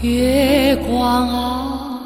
[0.00, 2.00] 月光啊，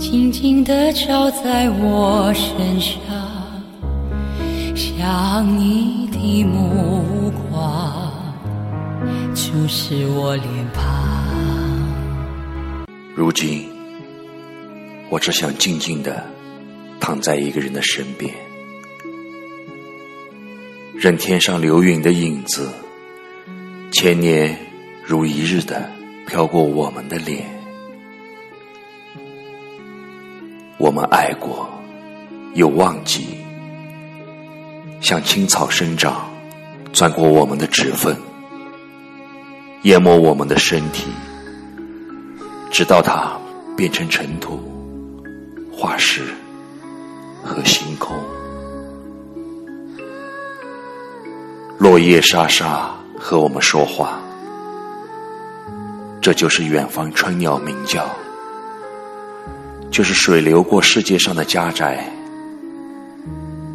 [0.00, 3.00] 静静地照在我身上，
[4.74, 8.12] 想你的目光
[9.32, 10.84] 注视我脸庞。
[13.14, 13.68] 如今，
[15.08, 16.20] 我只想静静地
[16.98, 18.34] 躺在一个人的身边，
[20.96, 22.68] 任天上流云的影子，
[23.92, 24.58] 千年
[25.06, 25.96] 如一日的。
[26.28, 27.42] 飘过我们的脸，
[30.76, 31.66] 我们爱过，
[32.52, 33.38] 又忘记，
[35.00, 36.28] 像青草生长，
[36.92, 38.14] 钻过我们的指缝，
[39.84, 41.06] 淹没我们的身体，
[42.70, 43.32] 直到它
[43.74, 44.60] 变成尘土、
[45.72, 46.20] 化石
[47.42, 48.14] 和星空。
[51.78, 54.20] 落叶沙沙和我们说话。
[56.20, 58.06] 这就是远方春鸟鸣叫，
[59.90, 62.04] 就是水流过世界上的家宅，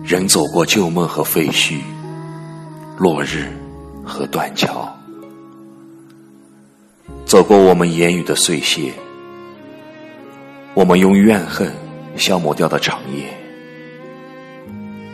[0.04, 1.80] 人走过旧梦和废墟，
[2.98, 3.48] 落日
[4.06, 4.94] 和断桥，
[7.26, 8.94] 走过我们言语的碎屑，
[10.74, 11.72] 我们用怨恨
[12.18, 13.34] 消磨掉的长夜，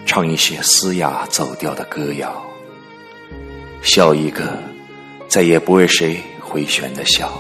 [0.06, 2.44] 唱一些嘶哑走调的歌谣，
[3.82, 4.58] 笑一个
[5.28, 6.20] 再也不为谁。
[6.50, 7.32] 回旋的笑，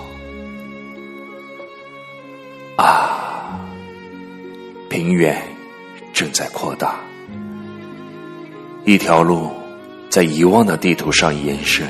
[2.76, 3.60] 啊，
[4.88, 5.36] 平原
[6.14, 7.00] 正在扩大，
[8.86, 9.50] 一条路
[10.12, 11.88] 在遗忘的地图上延伸。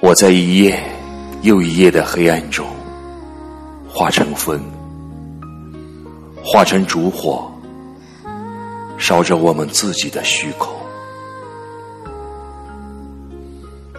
[0.00, 0.78] 我在一夜
[1.40, 2.66] 又一夜的黑暗中，
[3.88, 4.60] 化成风，
[6.44, 7.50] 化成烛火，
[8.98, 10.81] 烧着我们自己的虚空。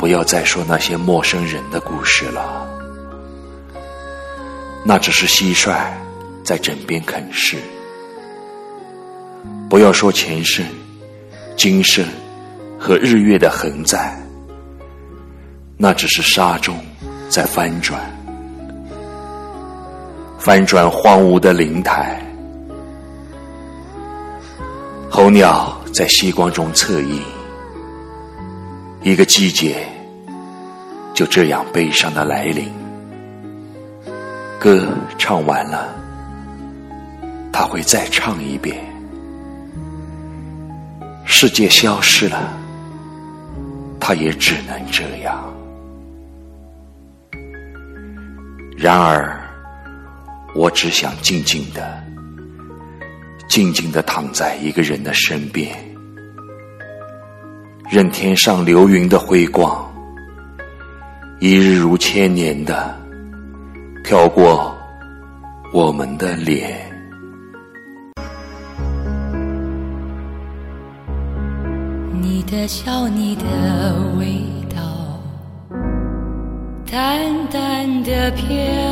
[0.04, 2.68] 不要再说那些陌生人的故事了，
[4.84, 5.78] 那只是蟋蟀
[6.44, 7.56] 在枕边啃食。
[9.70, 10.66] 不要说前生、
[11.56, 12.06] 今生
[12.78, 14.22] 和日月的横在，
[15.78, 16.78] 那只是沙中
[17.30, 17.98] 在翻转，
[20.38, 22.22] 翻转荒芜的灵台。
[25.10, 27.22] 候鸟在夕光中侧影，
[29.02, 29.78] 一个季节。
[31.14, 32.72] 就这样悲伤的来临，
[34.60, 34.88] 歌
[35.18, 35.94] 唱完了，
[37.52, 38.76] 他会再唱一遍。
[41.24, 42.52] 世界消失了，
[44.00, 45.54] 他也只能这样。
[48.76, 49.40] 然而，
[50.56, 52.04] 我只想静静的、
[53.48, 55.78] 静静的躺在一个人的身边，
[57.88, 59.93] 任天上流云的辉光。
[61.44, 62.98] 一日如千年的
[64.02, 64.74] 飘过
[65.74, 66.90] 我们的脸，
[72.22, 73.44] 你的笑，你的
[74.18, 74.42] 味
[74.74, 75.20] 道，
[76.90, 77.20] 淡
[77.52, 78.83] 淡的飘。